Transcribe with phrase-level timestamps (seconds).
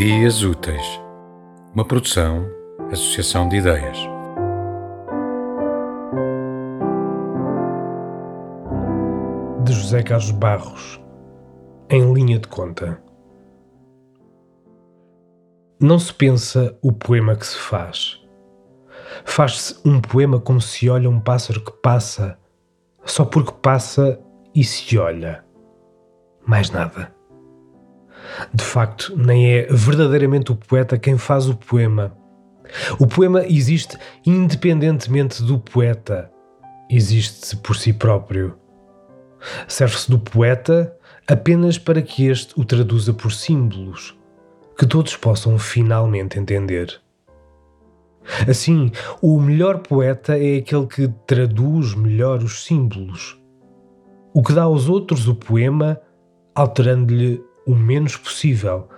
[0.00, 0.98] Dias Úteis,
[1.74, 2.50] uma produção,
[2.90, 3.98] associação de ideias.
[9.62, 10.98] De José Carlos Barros,
[11.90, 12.98] em linha de conta.
[15.78, 18.26] Não se pensa o poema que se faz.
[19.26, 22.38] Faz-se um poema como se olha um pássaro que passa,
[23.04, 24.18] só porque passa
[24.54, 25.44] e se olha.
[26.46, 27.19] Mais nada.
[28.52, 32.16] De facto, nem é verdadeiramente o poeta quem faz o poema.
[32.98, 36.30] O poema existe independentemente do poeta,
[36.88, 38.54] existe por si próprio.
[39.66, 40.94] Serve-se do poeta
[41.26, 44.16] apenas para que este o traduza por símbolos,
[44.76, 47.00] que todos possam finalmente entender.
[48.48, 53.40] Assim, o melhor poeta é aquele que traduz melhor os símbolos,
[54.32, 56.00] o que dá aos outros o poema,
[56.54, 58.88] alterando-lhe o menos possível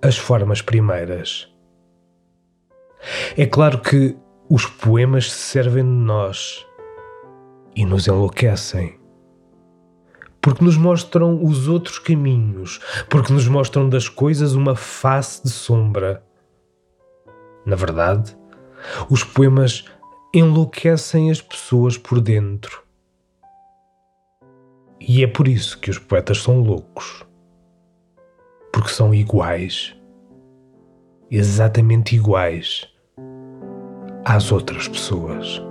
[0.00, 1.52] as formas primeiras.
[3.36, 4.16] É claro que
[4.48, 6.64] os poemas servem de nós
[7.74, 9.00] e nos enlouquecem.
[10.40, 16.24] Porque nos mostram os outros caminhos, porque nos mostram das coisas uma face de sombra.
[17.66, 18.36] Na verdade,
[19.10, 19.84] os poemas
[20.32, 22.82] enlouquecem as pessoas por dentro.
[25.00, 27.28] E é por isso que os poetas são loucos
[28.80, 29.94] porque são iguais,
[31.30, 32.88] exatamente iguais
[34.24, 35.62] às outras pessoas.